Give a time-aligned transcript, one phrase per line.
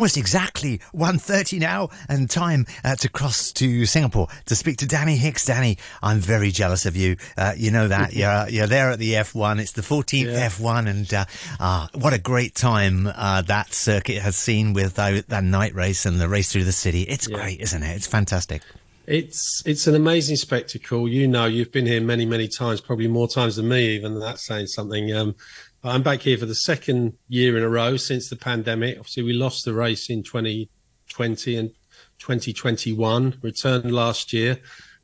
[0.00, 5.18] Almost exactly 1.30 now and time uh, to cross to Singapore to speak to Danny
[5.18, 5.44] Hicks.
[5.44, 7.18] Danny, I'm very jealous of you.
[7.36, 8.12] Uh, you know that.
[8.14, 9.60] you're, you're there at the F1.
[9.60, 10.48] It's the 14th yeah.
[10.48, 11.24] F1 and uh,
[11.60, 16.18] uh, what a great time uh, that circuit has seen with that night race and
[16.18, 17.02] the race through the city.
[17.02, 17.36] It's yeah.
[17.36, 17.94] great, isn't it?
[17.94, 18.62] It's fantastic.
[19.06, 21.08] It's it's an amazing spectacle.
[21.08, 24.46] You know, you've been here many, many times, probably more times than me, even that's
[24.46, 25.12] saying something.
[25.12, 25.34] Um,
[25.82, 28.98] I'm back here for the second year in a row since the pandemic.
[28.98, 31.70] Obviously, we lost the race in 2020 and
[32.18, 33.38] 2021.
[33.40, 34.58] Returned last year.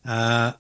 [0.06, 0.52] Uh,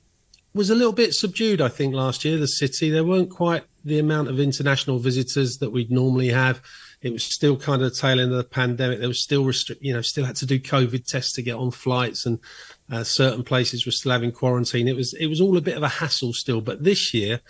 [0.54, 2.38] was a little bit subdued, I think, last year.
[2.38, 6.62] The city there weren't quite the amount of international visitors that we'd normally have.
[7.02, 9.00] It was still kind of the tail end of the pandemic.
[9.00, 11.70] There was still restrict, you know, still had to do COVID tests to get on
[11.70, 12.38] flights, and
[12.90, 14.88] uh, certain places were still having quarantine.
[14.88, 16.62] It was it was all a bit of a hassle still.
[16.62, 17.42] But this year,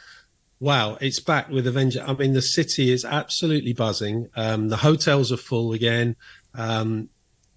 [0.58, 2.02] Wow, it's back with Avenger.
[2.06, 4.28] I mean, the city is absolutely buzzing.
[4.36, 6.16] Um, the hotels are full again.
[6.54, 7.10] Um,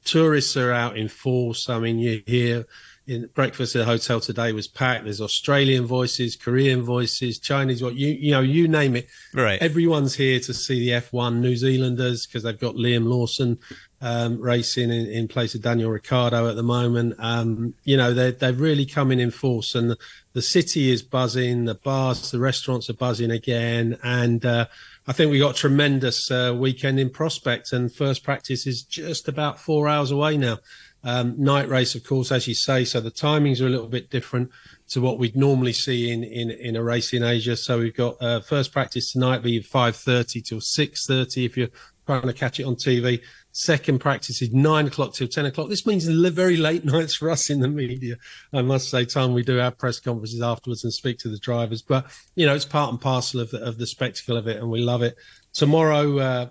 [0.04, 1.70] tourists are out in force.
[1.70, 2.66] I mean, you hear
[3.08, 5.06] in breakfast at the hotel today was packed.
[5.06, 9.08] There's Australian voices, Korean voices, Chinese, what you you know, you name it.
[9.34, 9.62] Right.
[9.62, 11.40] Everyone's here to see the F1.
[11.40, 13.58] New Zealanders because they've got Liam Lawson
[14.02, 17.16] um, racing in, in place of Daniel Ricciardo at the moment.
[17.20, 19.96] Um, you know, they're they're really coming in force, and
[20.34, 21.66] the, city is buzzing.
[21.66, 24.68] The bars, the restaurants are buzzing again, and uh,
[25.06, 27.74] I think we've got tremendous uh, weekend in prospect.
[27.74, 30.60] And first practice is just about four hours away now.
[31.04, 34.10] Um, night race, of course, as you say, so the timings are a little bit
[34.10, 34.50] different
[34.90, 37.58] to what we'd normally see in in, in a race in Asia.
[37.58, 41.70] So we've got uh, first practice tonight, be five thirty till six thirty if you're
[42.06, 43.22] trying to catch it on TV.
[43.60, 45.68] Second practice is nine o'clock till 10 o'clock.
[45.68, 48.16] This means very late nights for us in the media.
[48.54, 51.82] I must say, time we do our press conferences afterwards and speak to the drivers,
[51.82, 54.70] but you know, it's part and parcel of the, of the spectacle of it and
[54.70, 55.18] we love it.
[55.52, 56.50] Tomorrow, uh,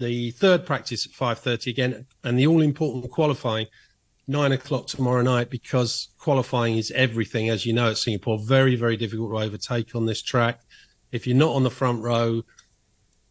[0.00, 3.68] the third practice at 5.30 again and the all important qualifying
[4.26, 8.96] nine o'clock tomorrow night because qualifying is everything as you know at singapore very very
[8.96, 10.62] difficult to overtake on this track
[11.12, 12.42] if you're not on the front row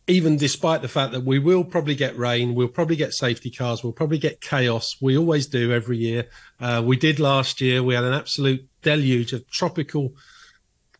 [0.08, 3.84] even despite the fact that we will probably get rain, we'll probably get safety cars,
[3.84, 4.98] we'll probably get chaos.
[5.02, 6.28] We always do every year.
[6.60, 7.82] Uh, we did last year.
[7.82, 10.14] We had an absolute deluge of tropical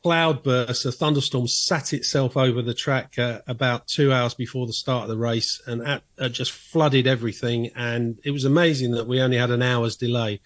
[0.06, 0.86] cloudbursts.
[0.86, 5.10] A thunderstorm sat itself over the track uh, about two hours before the start of
[5.10, 7.72] the race and at, uh, just flooded everything.
[7.76, 10.42] And it was amazing that we only had an hour's delay.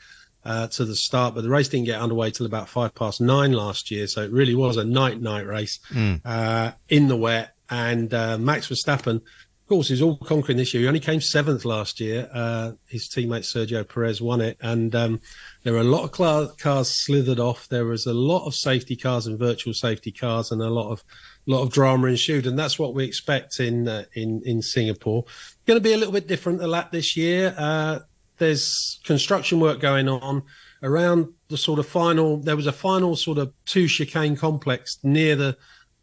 [0.45, 3.51] Uh, to the start, but the race didn't get underway till about five past nine
[3.51, 4.07] last year.
[4.07, 6.21] So it really was a night night race mm.
[6.23, 9.21] uh, in the wet and uh, Max Verstappen,
[9.67, 10.83] of course, he's all conquering this year.
[10.83, 12.29] He only came seventh last year.
[12.33, 15.19] Uh, his teammate Sergio Perez won it, and um,
[15.63, 17.67] there were a lot of cars slithered off.
[17.67, 21.03] There was a lot of safety cars and virtual safety cars, and a lot of
[21.47, 22.47] lot of drama ensued.
[22.47, 25.25] And that's what we expect in uh, in in Singapore.
[25.65, 27.53] Going to be a little bit different the lap this year.
[27.57, 27.99] Uh,
[28.37, 30.43] there's construction work going on
[30.81, 32.37] around the sort of final.
[32.37, 35.57] There was a final sort of two chicane complex near the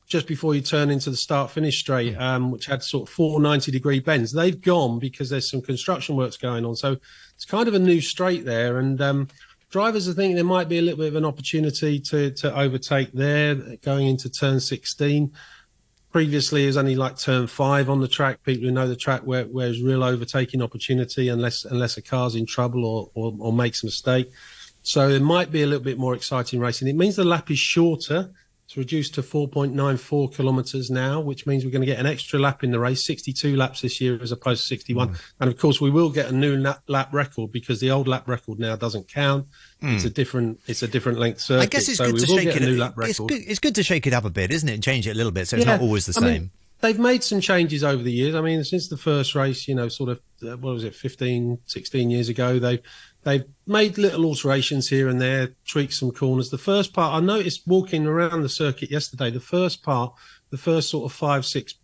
[0.06, 3.40] just before you turn into the start finish straight, um, which had sort of four
[3.40, 4.32] 90 degree bends.
[4.32, 6.76] They've gone because there's some construction works going on.
[6.76, 6.96] So
[7.34, 8.78] it's kind of a new straight there.
[8.78, 9.28] And um,
[9.70, 13.12] drivers are thinking there might be a little bit of an opportunity to, to overtake
[13.12, 15.32] there going into turn 16.
[16.12, 18.42] Previously, it was only like turn five on the track.
[18.44, 22.36] People who know the track where, where there's real overtaking opportunity unless unless a car's
[22.36, 24.30] in trouble or, or, or makes a mistake.
[24.82, 26.86] So it might be a little bit more exciting racing.
[26.88, 28.30] It means the lap is shorter
[28.66, 32.64] it's reduced to 4.94 kilometres now, which means we're going to get an extra lap
[32.64, 35.10] in the race, 62 laps this year as opposed to 61.
[35.10, 35.20] Mm.
[35.40, 38.26] And of course, we will get a new lap, lap, record because the old lap
[38.26, 39.46] record now doesn't count.
[39.82, 39.96] Mm.
[39.96, 41.62] It's a different, it's a different length circuit.
[41.62, 42.62] I guess it's so good to shake it.
[42.62, 44.74] It's good, it's good, to shake it up a bit, isn't it?
[44.74, 45.72] And change it a little bit so it's yeah.
[45.72, 46.32] not always the I same.
[46.32, 48.34] Mean, they've made some changes over the years.
[48.34, 51.58] I mean, since the first race, you know, sort of, uh, what was it, 15,
[51.66, 52.82] 16 years ago, they've
[53.24, 56.50] They've made little alterations here and there, tweaked some corners.
[56.50, 60.12] The first part, I noticed walking around the circuit yesterday, the first part,
[60.50, 61.74] the first sort of five, six,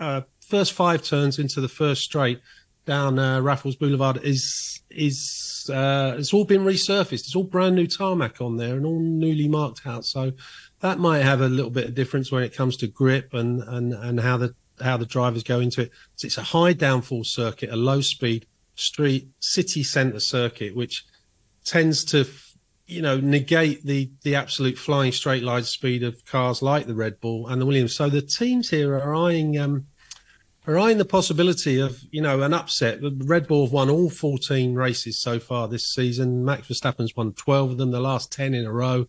[0.00, 2.40] uh, first five turns into the first straight
[2.88, 7.12] down uh, Raffles Boulevard is is uh, it's all been resurfaced.
[7.12, 10.06] It's all brand new tarmac on there and all newly marked out.
[10.06, 10.32] So
[10.80, 13.92] that might have a little bit of difference when it comes to grip and and
[13.92, 15.90] and how the how the drivers go into it.
[16.22, 18.46] It's a high downforce circuit, a low speed
[18.78, 21.04] street city centre circuit, which
[21.64, 22.26] tends to,
[22.86, 27.20] you know, negate the the absolute flying straight line speed of cars like the Red
[27.20, 27.94] Bull and the Williams.
[27.94, 29.86] So the teams here are eyeing um,
[30.68, 33.00] are eyeing the possibility of, you know, an upset.
[33.00, 36.44] The Red Bull have won all 14 races so far this season.
[36.44, 39.06] Max Verstappen's won 12 of them, the last 10 in a row,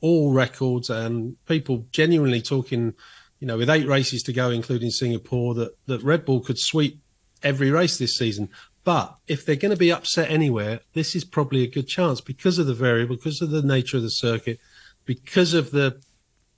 [0.00, 2.94] all records, and people genuinely talking.
[3.40, 7.00] You know, with eight races to go, including Singapore, that, that Red Bull could sweep
[7.42, 8.50] every race this season.
[8.82, 12.58] But if they're going to be upset anywhere, this is probably a good chance because
[12.58, 14.58] of the variable, because of the nature of the circuit,
[15.04, 16.00] because of the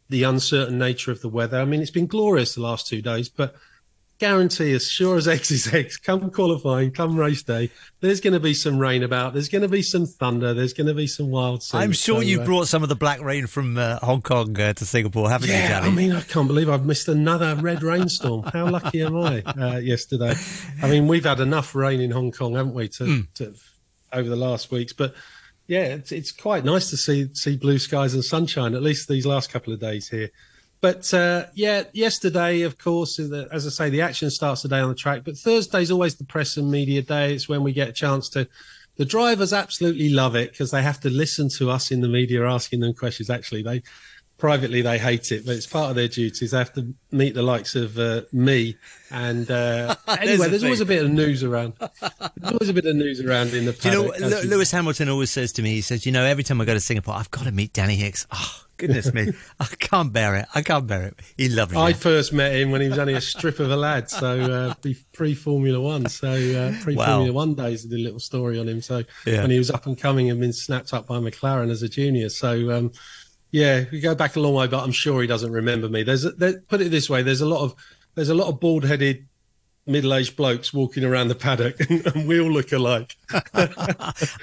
[0.09, 1.59] the uncertain nature of the weather.
[1.59, 3.55] I mean, it's been glorious the last two days, but
[4.23, 7.71] guarantee as sure as X is X, come qualifying, come race day,
[8.01, 9.33] there's going to be some rain about.
[9.33, 10.55] There's going to be some thunder.
[10.55, 11.63] There's going to be some wild.
[11.65, 11.83] Scenes.
[11.83, 14.59] I'm sure so, you uh, brought some of the black rain from uh, Hong Kong
[14.61, 15.87] uh, to Singapore, haven't yeah, you, Danny?
[15.89, 18.45] I mean, I can't believe I've missed another red rainstorm.
[18.45, 20.35] How lucky am I uh, yesterday?
[20.81, 23.35] I mean, we've had enough rain in Hong Kong, haven't we, to, mm.
[23.35, 23.55] to
[24.13, 25.15] over the last weeks, but.
[25.69, 29.25] Yeah, it's, it's quite nice to see see blue skies and sunshine at least these
[29.25, 30.29] last couple of days here.
[30.83, 34.97] But uh, yeah, yesterday, of course, as I say, the action starts today on the
[34.97, 35.23] track.
[35.25, 37.33] But Thursday's always the press and media day.
[37.33, 38.49] It's when we get a chance to.
[38.97, 42.47] The drivers absolutely love it because they have to listen to us in the media
[42.47, 43.31] asking them questions.
[43.31, 43.83] Actually, they
[44.43, 46.51] privately they hate it, but it's part of their duties.
[46.51, 48.77] They have to meet the likes of uh, me.
[49.13, 51.75] And uh, anyway, there's always a bit of news around.
[51.79, 53.73] There's always a bit of news around in the.
[53.73, 56.61] Paddock, you know, Lewis Hamilton always says to me, he says, "You know, every time
[56.61, 60.13] I go to Singapore, I've got to meet Danny Hicks." Oh, Goodness me, I can't
[60.13, 60.47] bear it.
[60.57, 61.21] I can't bear it.
[61.37, 61.79] He loved me.
[61.79, 64.75] I first met him when he was only a strip of a lad, so uh,
[65.13, 66.09] pre Formula One.
[66.09, 67.33] So uh, pre Formula wow.
[67.33, 68.83] One days, I did a little story on him.
[68.83, 69.43] So yeah.
[69.43, 72.29] when he was up and coming and been snapped up by McLaren as a junior.
[72.29, 72.91] So um,
[73.53, 76.03] yeah, we go back a long way, but I'm sure he doesn't remember me.
[76.03, 77.77] There's a, there, put it this way: there's a lot of
[78.17, 79.29] there's a lot of bald headed
[79.87, 83.17] middle-aged blokes walking around the paddock, and we all look alike.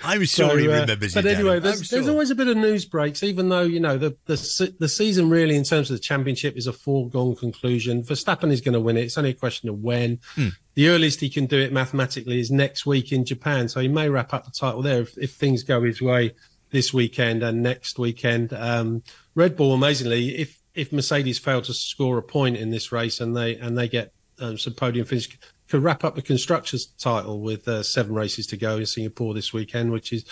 [0.04, 2.00] I'm sure so, he uh, remembers uh, But anyway, there's, sure.
[2.00, 5.30] there's, always a bit of news breaks, even though you know the, the the season
[5.30, 8.04] really, in terms of the championship, is a foregone conclusion.
[8.04, 9.04] Verstappen is going to win it.
[9.04, 10.20] It's only a question of when.
[10.36, 10.50] Hmm.
[10.76, 14.10] The earliest he can do it mathematically is next week in Japan, so he may
[14.10, 16.34] wrap up the title there if, if things go his way
[16.72, 18.54] this weekend and next weekend.
[18.54, 19.04] Um,
[19.36, 23.36] Red Bull, amazingly, if if Mercedes fail to score a point in this race and
[23.36, 25.38] they and they get um, some podium finish.
[25.68, 29.54] Could wrap up the constructors title with uh, seven races to go in Singapore this
[29.54, 30.26] weekend, which is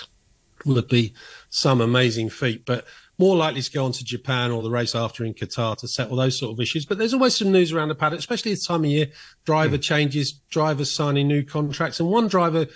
[0.65, 1.13] would be
[1.50, 2.65] some amazing feat.
[2.65, 2.86] But
[3.18, 6.18] more likely to go on to Japan or the race after in Qatar to settle
[6.18, 6.86] those sort of issues.
[6.86, 9.07] But there's always some news around the paddock, especially this time of year.
[9.45, 9.81] Driver mm.
[9.81, 12.68] changes, drivers signing new contracts, and one driver,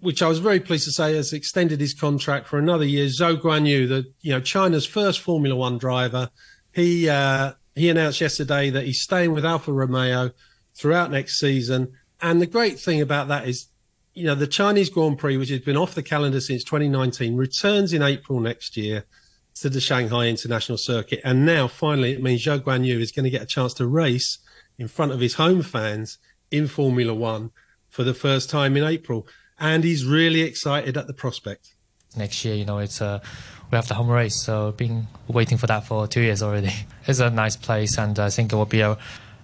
[0.00, 3.06] which I was very pleased to say, has extended his contract for another year.
[3.06, 6.30] Zhou Guanyu, the you know China's first Formula One driver,
[6.72, 10.30] he uh, he announced yesterday that he's staying with Alfa Romeo
[10.74, 11.92] throughout next season.
[12.20, 13.68] And the great thing about that is,
[14.14, 17.92] you know, the Chinese Grand Prix, which has been off the calendar since 2019, returns
[17.92, 19.04] in April next year
[19.60, 21.20] to the Shanghai International Circuit.
[21.24, 24.38] And now, finally, it means Zhou Guanyu is going to get a chance to race
[24.78, 26.18] in front of his home fans
[26.50, 27.50] in Formula One
[27.88, 29.26] for the first time in April.
[29.58, 31.74] And he's really excited at the prospect.
[32.16, 33.20] Next year, you know, it's a
[33.70, 34.42] we have the home race.
[34.42, 36.72] So been waiting for that for two years already.
[37.06, 38.98] It's a nice place, and I think it will be a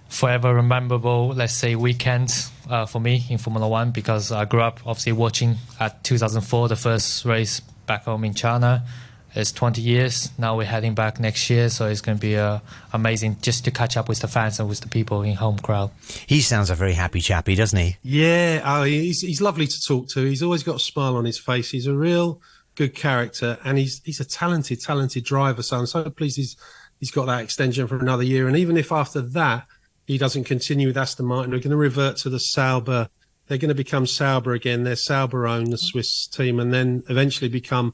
[0.07, 2.31] forever rememberable, let's say, weekend
[2.69, 6.75] uh, for me in Formula One because I grew up obviously watching at 2004 the
[6.75, 8.85] first race back home in China.
[9.33, 10.55] It's 20 years now.
[10.55, 12.59] We're heading back next year, so it's going to be uh,
[12.93, 15.91] amazing just to catch up with the fans and with the people in home crowd.
[16.25, 17.97] He sounds a very happy chappy, doesn't he?
[18.01, 20.23] Yeah, oh, he's he's lovely to talk to.
[20.23, 21.71] He's always got a smile on his face.
[21.71, 22.39] He's a real
[22.75, 25.63] good character, and he's he's a talented, talented driver.
[25.63, 26.55] So I'm so pleased he's
[26.99, 28.47] he's got that extension for another year.
[28.47, 29.65] And even if after that
[30.05, 33.09] he doesn't continue with Aston Martin, they're going to revert to the Sauber.
[33.47, 34.83] They're going to become Sauber again.
[34.83, 37.93] They're Sauber own the Swiss team, and then eventually become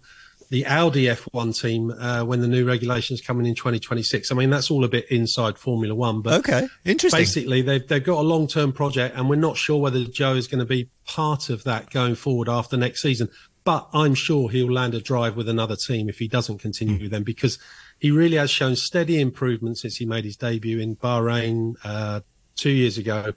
[0.51, 4.31] the Audi F1 team uh, when the new regulations come in in 2026.
[4.31, 7.19] I mean, that's all a bit inside Formula One, but okay, interesting.
[7.19, 10.47] Basically, they've they've got a long term project, and we're not sure whether Zhou is
[10.47, 13.29] going to be part of that going forward after next season.
[13.63, 17.01] But I'm sure he'll land a drive with another team if he doesn't continue mm.
[17.03, 17.59] with them because
[17.99, 22.21] he really has shown steady improvement since he made his debut in Bahrain uh,
[22.55, 23.33] two years ago.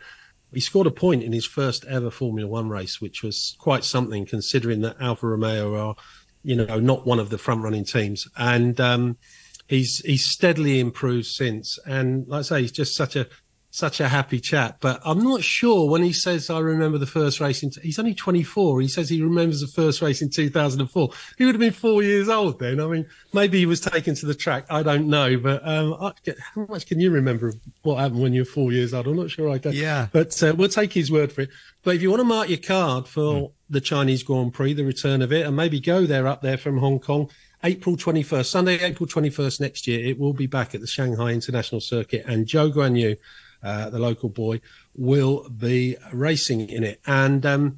[0.52, 4.24] He scored a point in his first ever Formula One race, which was quite something
[4.24, 5.96] considering that Alfa Romeo are,
[6.42, 8.26] you know, not one of the front running teams.
[8.36, 9.18] And um,
[9.66, 11.78] he's he's steadily improved since.
[11.86, 13.26] And like I say, he's just such a
[13.74, 14.76] such a happy chap.
[14.80, 17.80] But I'm not sure when he says, I remember the first race in, t-.
[17.82, 18.80] he's only 24.
[18.80, 21.10] He says he remembers the first race in 2004.
[21.36, 22.78] He would have been four years old then.
[22.78, 24.66] I mean, maybe he was taken to the track.
[24.70, 25.36] I don't know.
[25.38, 26.12] But um, I,
[26.54, 29.08] how much can you remember of what happened when you're four years old?
[29.08, 29.72] I'm not sure I can.
[29.72, 30.06] Yeah.
[30.12, 31.50] But uh, we'll take his word for it.
[31.82, 33.52] But if you want to mark your card for mm.
[33.68, 36.78] the Chinese Grand Prix, the return of it, and maybe go there up there from
[36.78, 37.28] Hong Kong,
[37.64, 41.80] April 21st, Sunday, April 21st next year, it will be back at the Shanghai International
[41.80, 42.24] Circuit.
[42.28, 43.16] And Zhou Guan Guanyu
[43.64, 44.60] uh, the local boy,
[44.94, 47.00] will be racing in it.
[47.06, 47.76] And, um,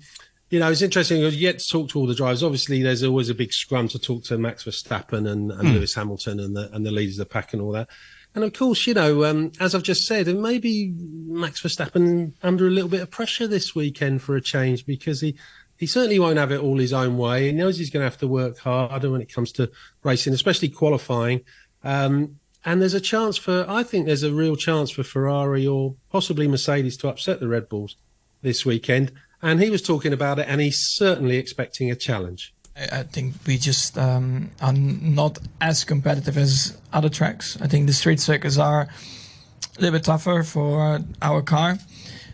[0.51, 1.21] you know, it's interesting.
[1.21, 2.43] You get to talk to all the drivers.
[2.43, 5.75] Obviously, there's always a big scrum to talk to Max Verstappen and, and mm.
[5.75, 7.89] Lewis Hamilton and the, and the leaders of the pack and all that.
[8.35, 12.67] And of course, you know, um, as I've just said, and maybe Max Verstappen under
[12.67, 15.37] a little bit of pressure this weekend for a change because he,
[15.79, 17.47] he certainly won't have it all his own way.
[17.47, 19.71] He knows he's going to have to work harder when it comes to
[20.03, 21.41] racing, especially qualifying.
[21.83, 25.95] Um, and there's a chance for, I think there's a real chance for Ferrari or
[26.11, 27.95] possibly Mercedes to upset the Red Bulls
[28.43, 29.13] this weekend.
[29.41, 32.53] And he was talking about it, and he's certainly expecting a challenge.
[32.75, 37.57] I think we just um, are not as competitive as other tracks.
[37.61, 41.79] I think the street circuits are a little bit tougher for our car.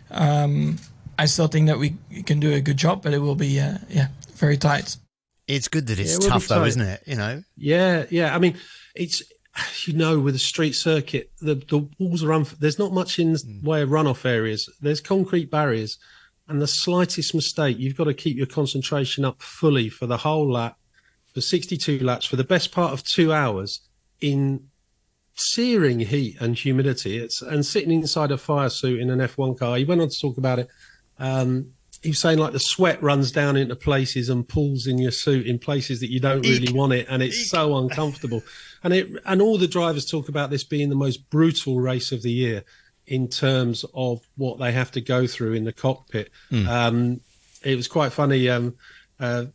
[0.09, 0.79] Um,
[1.19, 3.77] I still think that we can do a good job, but it will be uh,
[3.87, 4.97] yeah very tight.
[5.47, 7.03] It's good that it's yeah, it tough though, isn't it?
[7.05, 7.43] You know.
[7.55, 8.35] Yeah, yeah.
[8.35, 8.57] I mean,
[8.95, 9.21] it's
[9.85, 13.33] you know with a street circuit, the the walls are unf- there's not much in
[13.33, 13.63] the mm.
[13.63, 14.69] way of runoff areas.
[14.81, 15.97] There's concrete barriers
[16.47, 20.51] and the slightest mistake, you've got to keep your concentration up fully for the whole
[20.51, 20.77] lap,
[21.33, 23.81] for 62 laps, for the best part of two hours
[24.19, 24.67] in
[25.35, 27.17] searing heat and humidity.
[27.17, 29.77] It's and sitting inside a fire suit in an F1 car.
[29.77, 30.67] He went on to talk about it.
[31.17, 35.11] Um, he was saying like the sweat runs down into places and pulls in your
[35.11, 36.75] suit in places that you don't really Eek.
[36.75, 37.47] want it, and it's Eek.
[37.47, 38.43] so uncomfortable.
[38.83, 42.21] And it and all the drivers talk about this being the most brutal race of
[42.21, 42.63] the year
[43.07, 46.29] in terms of what they have to go through in the cockpit.
[46.51, 46.67] Mm.
[46.67, 47.21] Um,
[47.63, 48.49] it was quite funny.
[48.49, 48.75] Um,
[49.19, 49.45] uh,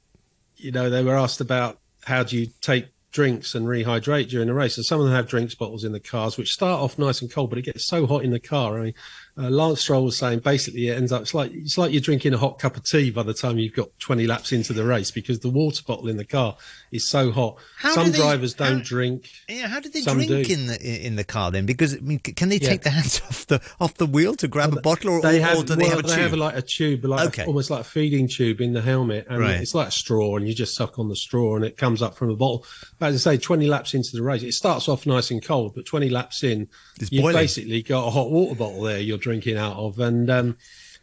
[0.56, 4.54] you know, they were asked about how do you take drinks and rehydrate during the
[4.54, 4.76] race.
[4.76, 7.30] And some of them have drinks bottles in the cars, which start off nice and
[7.30, 8.78] cold, but it gets so hot in the car.
[8.78, 8.94] I mean,
[9.38, 12.34] uh, Lance Stroll was saying basically it ends up it's like it's like you're drinking
[12.34, 15.10] a hot cup of tea by the time you've got 20 laps into the race
[15.10, 16.56] because the water bottle in the car
[16.90, 17.56] is so hot.
[17.76, 19.30] How some do they, drivers don't how, drink.
[19.48, 20.52] Yeah, how do they drink do.
[20.52, 21.66] in the in the car then?
[21.66, 22.90] Because I mean, can they take yeah.
[22.90, 25.58] their hands off the off the wheel to grab well, a bottle, or, they have,
[25.58, 26.18] or do they have a they tube?
[26.18, 27.42] have like a tube, like okay.
[27.44, 29.60] a, almost like a feeding tube in the helmet, and right.
[29.60, 32.16] it's like a straw, and you just suck on the straw, and it comes up
[32.16, 32.64] from the bottle.
[32.98, 35.74] But as I say, 20 laps into the race, it starts off nice and cold,
[35.74, 36.68] but 20 laps in,
[37.00, 37.36] it's you've boiling.
[37.36, 40.56] basically got a hot water bottle there you're drinking out of and um,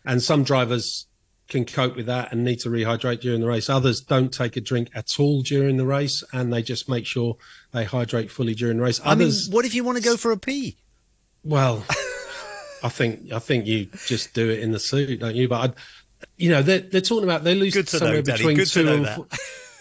[0.04, 1.06] and some drivers
[1.48, 3.70] can cope with that and need to rehydrate during the race.
[3.70, 7.38] Others don't take a drink at all during the race and they just make sure
[7.72, 9.00] they hydrate fully during the race.
[9.04, 10.78] Others, I mean, what if you want to go for a pee?
[11.44, 11.86] Well,
[12.82, 15.48] I think I think you just do it in the suit, don't you?
[15.48, 15.74] But I'd,
[16.36, 19.28] you know, they're they're talking about they lose somewhere know, between Good two and four,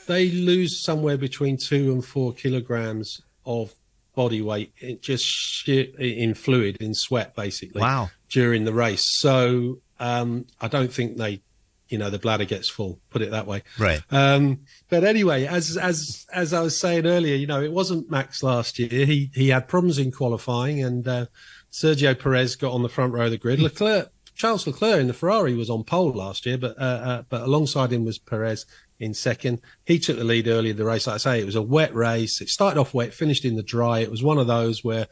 [0.06, 3.74] they lose somewhere between two and four kilograms of
[4.14, 7.80] body weight, it just in fluid, in sweat, basically.
[7.80, 8.10] Wow.
[8.34, 9.06] During the race.
[9.20, 11.40] So um, I don't think they,
[11.88, 13.62] you know, the bladder gets full, put it that way.
[13.78, 14.02] Right.
[14.10, 18.42] Um, but anyway, as, as, as I was saying earlier, you know, it wasn't Max
[18.42, 19.06] last year.
[19.06, 21.26] He, he had problems in qualifying and, uh,
[21.70, 23.60] Sergio Perez got on the front row of the grid.
[23.60, 27.42] Leclerc, Charles Leclerc in the Ferrari was on pole last year, but, uh, uh, but
[27.42, 28.66] alongside him was Perez
[28.98, 29.60] in second.
[29.84, 31.06] He took the lead early in the race.
[31.06, 32.40] Like I say, it was a wet race.
[32.40, 34.00] It started off wet, finished in the dry.
[34.00, 35.06] It was one of those where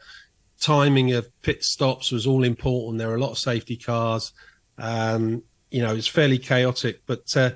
[0.63, 2.97] timing of pit stops was all important.
[2.97, 4.31] There were a lot of safety cars.
[4.77, 7.51] Um, you know, it's fairly chaotic, but uh,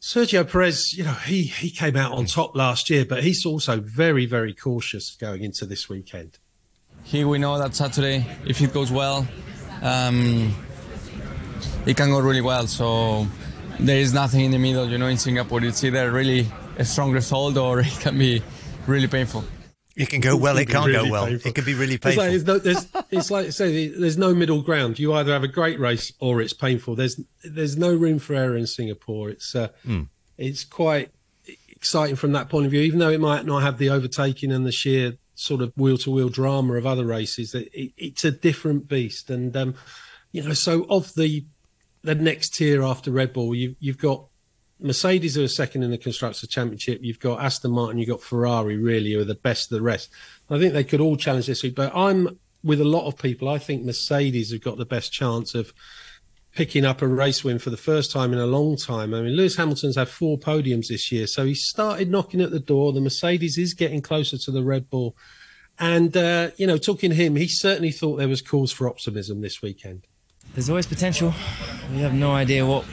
[0.00, 3.80] Sergio Perez, you know, he he came out on top last year, but he's also
[3.80, 6.38] very very cautious going into this weekend.
[7.04, 9.26] Here we know that Saturday, if it goes well,
[9.82, 10.54] um,
[11.86, 12.66] it can go really well.
[12.66, 13.26] So
[13.78, 14.88] there is nothing in the middle.
[14.88, 18.42] You know, in Singapore, it's either really a strong result or it can be
[18.86, 19.44] really painful.
[19.98, 21.26] It can go well, it, it can't really go well.
[21.26, 21.48] Painful.
[21.48, 22.22] It can be really painful.
[22.22, 24.98] It's like, it's, no, it's like say, there's no middle ground.
[24.98, 26.94] You either have a great race or it's painful.
[26.94, 29.28] There's there's no room for error in Singapore.
[29.30, 30.08] It's uh, mm.
[30.36, 31.10] it's quite
[31.70, 34.64] exciting from that point of view, even though it might not have the overtaking and
[34.64, 37.54] the sheer sort of wheel to wheel drama of other races.
[37.54, 39.74] It, it, it's a different beast, and um,
[40.32, 41.44] you know, so of the
[42.02, 44.26] the next tier after Red Bull, you, you've got
[44.80, 47.00] Mercedes who are second in the Constructors' Championship.
[47.02, 50.10] You've got Aston Martin, you've got Ferrari, really, who are the best of the rest.
[50.50, 53.48] I think they could all challenge this week, but I'm with a lot of people.
[53.48, 55.72] I think Mercedes have got the best chance of
[56.54, 59.14] picking up a race win for the first time in a long time.
[59.14, 62.60] I mean, Lewis Hamilton's had four podiums this year, so he started knocking at the
[62.60, 62.92] door.
[62.92, 65.16] The Mercedes is getting closer to the Red Bull.
[65.78, 69.40] And, uh, you know, talking to him, he certainly thought there was cause for optimism
[69.40, 70.06] this weekend
[70.54, 71.32] there's always potential.
[71.92, 72.84] We have no idea what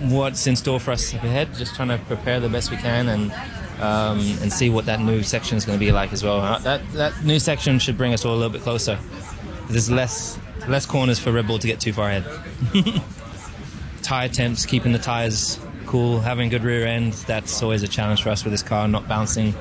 [0.00, 1.54] what's in store for us ahead.
[1.54, 3.32] Just trying to prepare the best we can and
[3.80, 6.40] um, and see what that new section is going to be like as well.
[6.40, 8.98] Uh, that that new section should bring us all a little bit closer.
[9.68, 12.24] There's less less corners for Red Bull to get too far ahead.
[14.02, 17.12] Tire temps, keeping the tires cool, having good rear end.
[17.12, 19.54] That's always a challenge for us with this car, not bouncing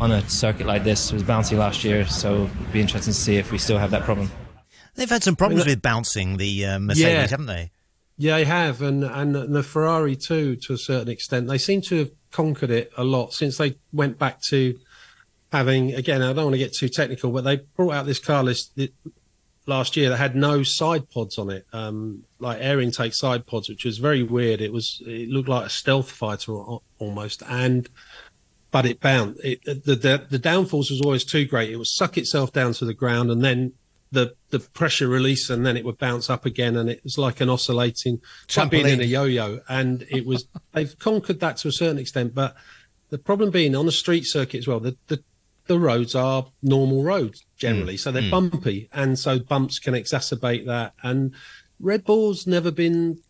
[0.00, 1.10] on a circuit like this.
[1.10, 3.90] It was bouncy last year, so it'd be interesting to see if we still have
[3.92, 4.30] that problem.
[4.94, 7.26] They've had some problems with bouncing the uh, Mercedes, yeah.
[7.26, 7.70] haven't they?
[8.18, 11.48] Yeah, they have, and and the Ferrari too, to a certain extent.
[11.48, 14.78] They seem to have conquered it a lot since they went back to
[15.52, 18.42] having again, I don't want to get too technical, but they brought out this car
[18.42, 18.78] list
[19.66, 23.68] last year that had no side pods on it, um, like air intake side pods,
[23.68, 24.60] which was very weird.
[24.60, 26.52] It was it looked like a stealth fighter
[26.98, 27.88] almost, and
[28.70, 29.40] but it bounced.
[29.44, 31.70] It, the, the the downforce was always too great.
[31.70, 33.72] It would suck itself down to the ground, and then
[34.12, 37.40] the the pressure release, and then it would bounce up again, and it was like
[37.40, 38.20] an oscillating,
[38.56, 39.60] like being in a yo-yo.
[39.68, 42.56] And it was they've conquered that to a certain extent, but
[43.10, 44.80] the problem being on the street circuit as well.
[44.80, 45.22] The the
[45.66, 47.98] the roads are normal roads generally, mm.
[47.98, 48.30] so they're mm.
[48.30, 50.94] bumpy, and so bumps can exacerbate that.
[51.02, 51.34] And
[51.80, 53.20] Red Bull's never been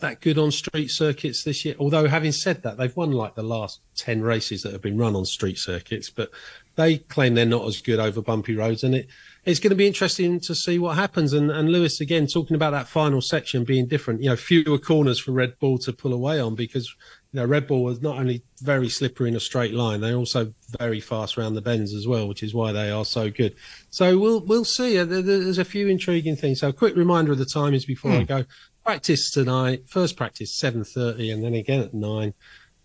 [0.00, 1.74] that good on street circuits this year.
[1.78, 5.16] Although having said that, they've won like the last ten races that have been run
[5.16, 6.30] on street circuits, but
[6.76, 9.08] they claim they're not as good over bumpy roads, and it
[9.44, 11.32] it's going to be interesting to see what happens.
[11.32, 14.22] And, and Lewis again talking about that final section being different.
[14.22, 16.94] You know, fewer corners for Red Bull to pull away on because
[17.32, 20.52] you know, Red Bull was not only very slippery in a straight line, they're also
[20.78, 23.54] very fast around the bends as well, which is why they are so good.
[23.90, 25.02] So we'll we'll see.
[25.02, 26.60] There's a few intriguing things.
[26.60, 28.14] So a quick reminder of the timings before mm.
[28.14, 28.24] I hmm.
[28.24, 28.44] go.
[28.90, 29.88] Practice tonight.
[29.88, 32.34] First practice seven thirty, and then again at nine.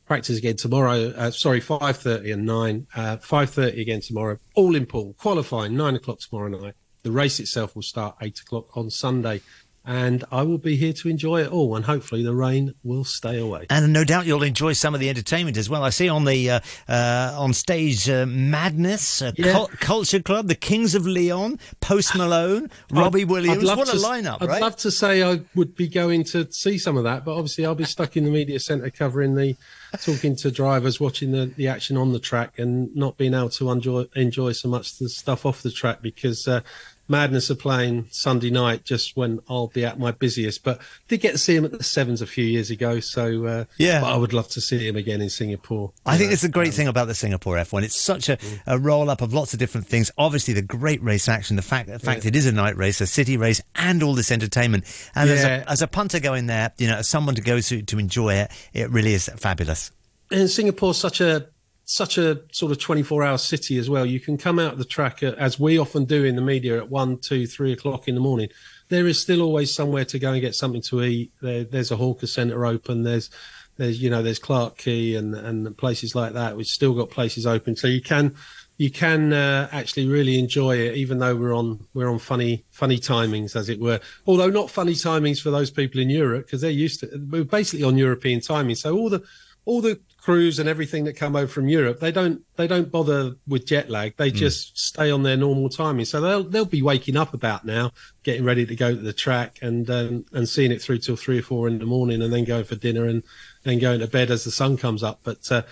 [0.05, 1.09] Practice again tomorrow.
[1.09, 2.85] Uh, sorry, five thirty and nine.
[2.95, 4.37] Uh, five thirty again tomorrow.
[4.53, 5.15] All in pool.
[5.17, 6.75] Qualifying nine o'clock tomorrow night.
[7.01, 9.41] The race itself will start eight o'clock on Sunday
[9.85, 11.75] and I will be here to enjoy it all.
[11.75, 13.67] And hopefully, the rain will stay away.
[13.69, 15.83] And no doubt you'll enjoy some of the entertainment as well.
[15.83, 19.51] I see on the uh, uh, on stage uh, Madness, uh, yeah.
[19.51, 23.69] Cul- Culture Club, the Kings of Leon, Post Malone, Robbie I'd, Williams.
[23.69, 24.41] I'd what to, a lineup!
[24.41, 24.61] I'd right?
[24.61, 27.75] love to say I would be going to see some of that, but obviously I'll
[27.75, 29.55] be stuck in the media centre covering the
[30.01, 33.69] talking to drivers, watching the, the action on the track, and not being able to
[33.69, 36.61] enjoy enjoy so much the stuff off the track because uh,
[37.07, 40.63] Madness are playing Sunday night just when I'll be at my busiest.
[40.63, 42.99] But did get to see him at the Sevens a few years ago.
[42.99, 45.91] So uh, yeah, I would love to see him again in Singapore.
[46.05, 46.33] I think know.
[46.33, 47.83] it's a great um, thing about the Singapore F1.
[47.83, 48.59] It's such a, mm.
[48.65, 50.11] a roll up of lots of different things.
[50.17, 52.29] Obviously, the great race action, the fact the fact yeah.
[52.29, 54.85] it is a night race, a city race, and all this entertainment.
[55.15, 55.35] And yeah.
[55.35, 57.99] as, a, as a punter going there, you know, as someone to go to to
[57.99, 59.91] enjoy it, it really is fabulous.
[60.31, 61.47] And Singapore's such a
[61.85, 64.05] such a sort of 24 hour city as well.
[64.05, 66.89] You can come out of the track, as we often do in the media, at
[66.89, 68.49] one, two, three o'clock in the morning.
[68.89, 71.31] There is still always somewhere to go and get something to eat.
[71.41, 73.03] There, there's a hawker centre open.
[73.03, 73.29] There's,
[73.77, 76.57] there's, you know, there's Clarke Quay and, and places like that.
[76.57, 77.75] We've still got places open.
[77.75, 78.35] So you can,
[78.77, 82.97] you can uh, actually really enjoy it, even though we're on we're on funny funny
[82.97, 84.01] timings, as it were.
[84.27, 87.85] Although not funny timings for those people in Europe because they're used to we're basically
[87.85, 88.75] on European timing.
[88.75, 89.23] So all the
[89.65, 93.35] all the crews and everything that come over from Europe, they don't they don't bother
[93.47, 94.15] with jet lag.
[94.17, 94.35] They mm.
[94.35, 96.05] just stay on their normal timing.
[96.05, 97.91] So they'll they'll be waking up about now,
[98.23, 101.39] getting ready to go to the track and um, and seeing it through till three
[101.39, 103.23] or four in the morning, and then going for dinner and
[103.63, 105.19] then going to bed as the sun comes up.
[105.23, 105.63] But uh,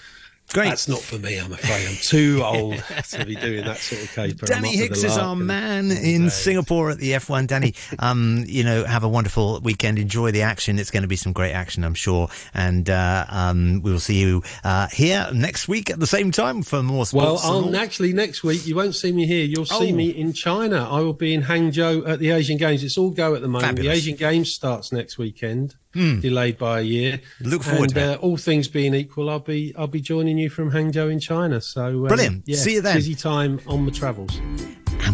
[0.51, 0.69] Great.
[0.69, 1.87] That's not for me, I'm afraid.
[1.87, 2.77] I'm too old
[3.09, 4.45] to be doing that sort of caper.
[4.45, 6.33] Danny Hicks is our man in days.
[6.33, 7.47] Singapore at the F1.
[7.47, 9.97] Danny, um, you know, have a wonderful weekend.
[9.97, 10.77] Enjoy the action.
[10.77, 12.29] It's going to be some great action, I'm sure.
[12.53, 16.61] And uh, um, we will see you uh, here next week at the same time
[16.61, 17.43] for more sports.
[17.43, 19.45] Well, actually, next week you won't see me here.
[19.45, 19.95] You'll see oh.
[19.95, 20.87] me in China.
[20.87, 22.83] I will be in Hangzhou at the Asian Games.
[22.83, 23.65] It's all go at the moment.
[23.65, 23.91] Fabulous.
[23.91, 26.21] The Asian Games starts next weekend mm.
[26.21, 27.21] delayed by a year.
[27.41, 30.49] Look forward and, to uh, all things being equal, I'll be I'll be joining you
[30.49, 31.61] from Hangzhou in China.
[31.61, 32.43] So um, brilliant.
[32.45, 32.95] Yeah, See you then.
[32.95, 34.39] Busy time on the travels.